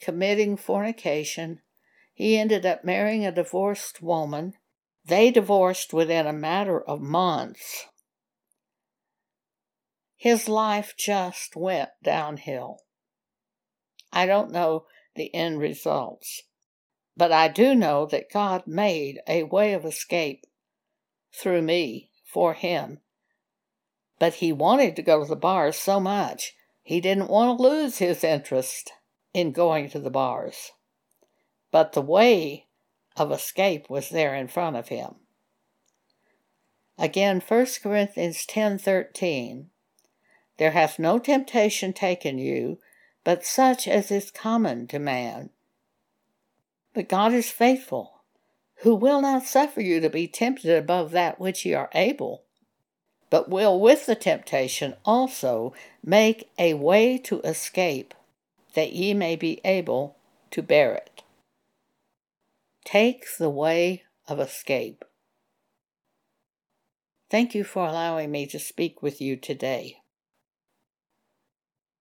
committing 0.00 0.56
fornication. 0.56 1.60
He 2.14 2.38
ended 2.38 2.64
up 2.64 2.84
marrying 2.84 3.26
a 3.26 3.32
divorced 3.32 4.00
woman. 4.00 4.54
They 5.04 5.30
divorced 5.30 5.92
within 5.92 6.26
a 6.26 6.32
matter 6.32 6.80
of 6.80 7.00
months. 7.00 7.86
His 10.16 10.48
life 10.48 10.94
just 10.98 11.56
went 11.56 11.90
downhill. 12.02 12.80
I 14.12 14.26
don't 14.26 14.50
know 14.50 14.84
the 15.16 15.34
end 15.34 15.58
results, 15.58 16.42
but 17.20 17.32
I 17.32 17.48
do 17.48 17.74
know 17.74 18.06
that 18.06 18.32
God 18.32 18.66
made 18.66 19.20
a 19.28 19.42
way 19.42 19.74
of 19.74 19.84
escape 19.84 20.46
through 21.34 21.60
me 21.60 22.08
for 22.24 22.54
him. 22.54 23.00
But 24.18 24.36
he 24.36 24.54
wanted 24.54 24.96
to 24.96 25.02
go 25.02 25.22
to 25.22 25.28
the 25.28 25.36
bars 25.36 25.76
so 25.76 26.00
much 26.00 26.54
he 26.82 26.98
didn't 26.98 27.28
want 27.28 27.58
to 27.58 27.62
lose 27.62 27.98
his 27.98 28.24
interest 28.24 28.92
in 29.34 29.52
going 29.52 29.90
to 29.90 29.98
the 29.98 30.08
bars. 30.08 30.70
But 31.70 31.92
the 31.92 32.00
way 32.00 32.68
of 33.18 33.30
escape 33.30 33.90
was 33.90 34.08
there 34.08 34.34
in 34.34 34.48
front 34.48 34.76
of 34.76 34.88
him. 34.88 35.16
Again, 36.96 37.42
1 37.46 37.66
Corinthians 37.82 38.46
10:13 38.46 39.66
There 40.56 40.70
hath 40.70 40.98
no 40.98 41.18
temptation 41.18 41.92
taken 41.92 42.38
you, 42.38 42.78
but 43.24 43.44
such 43.44 43.86
as 43.86 44.10
is 44.10 44.30
common 44.30 44.86
to 44.86 44.98
man. 44.98 45.50
But 46.94 47.08
God 47.08 47.32
is 47.32 47.50
faithful, 47.50 48.22
who 48.76 48.94
will 48.94 49.20
not 49.20 49.44
suffer 49.44 49.80
you 49.80 50.00
to 50.00 50.10
be 50.10 50.26
tempted 50.26 50.76
above 50.76 51.10
that 51.12 51.38
which 51.38 51.64
ye 51.64 51.74
are 51.74 51.90
able 51.94 52.44
but 53.30 53.48
will 53.48 53.80
with 53.80 54.06
the 54.06 54.16
temptation 54.16 54.96
also 55.04 55.72
make 56.04 56.50
a 56.58 56.74
way 56.74 57.16
to 57.16 57.40
escape, 57.42 58.12
that 58.74 58.92
ye 58.92 59.14
may 59.14 59.36
be 59.36 59.60
able 59.64 60.16
to 60.50 60.60
bear 60.60 60.94
it. 60.94 61.22
Take 62.84 63.24
the 63.38 63.48
way 63.48 64.02
of 64.26 64.40
escape. 64.40 65.04
Thank 67.30 67.54
you 67.54 67.62
for 67.62 67.86
allowing 67.86 68.32
me 68.32 68.46
to 68.46 68.58
speak 68.58 69.00
with 69.00 69.20
you 69.20 69.36
today. 69.36 69.98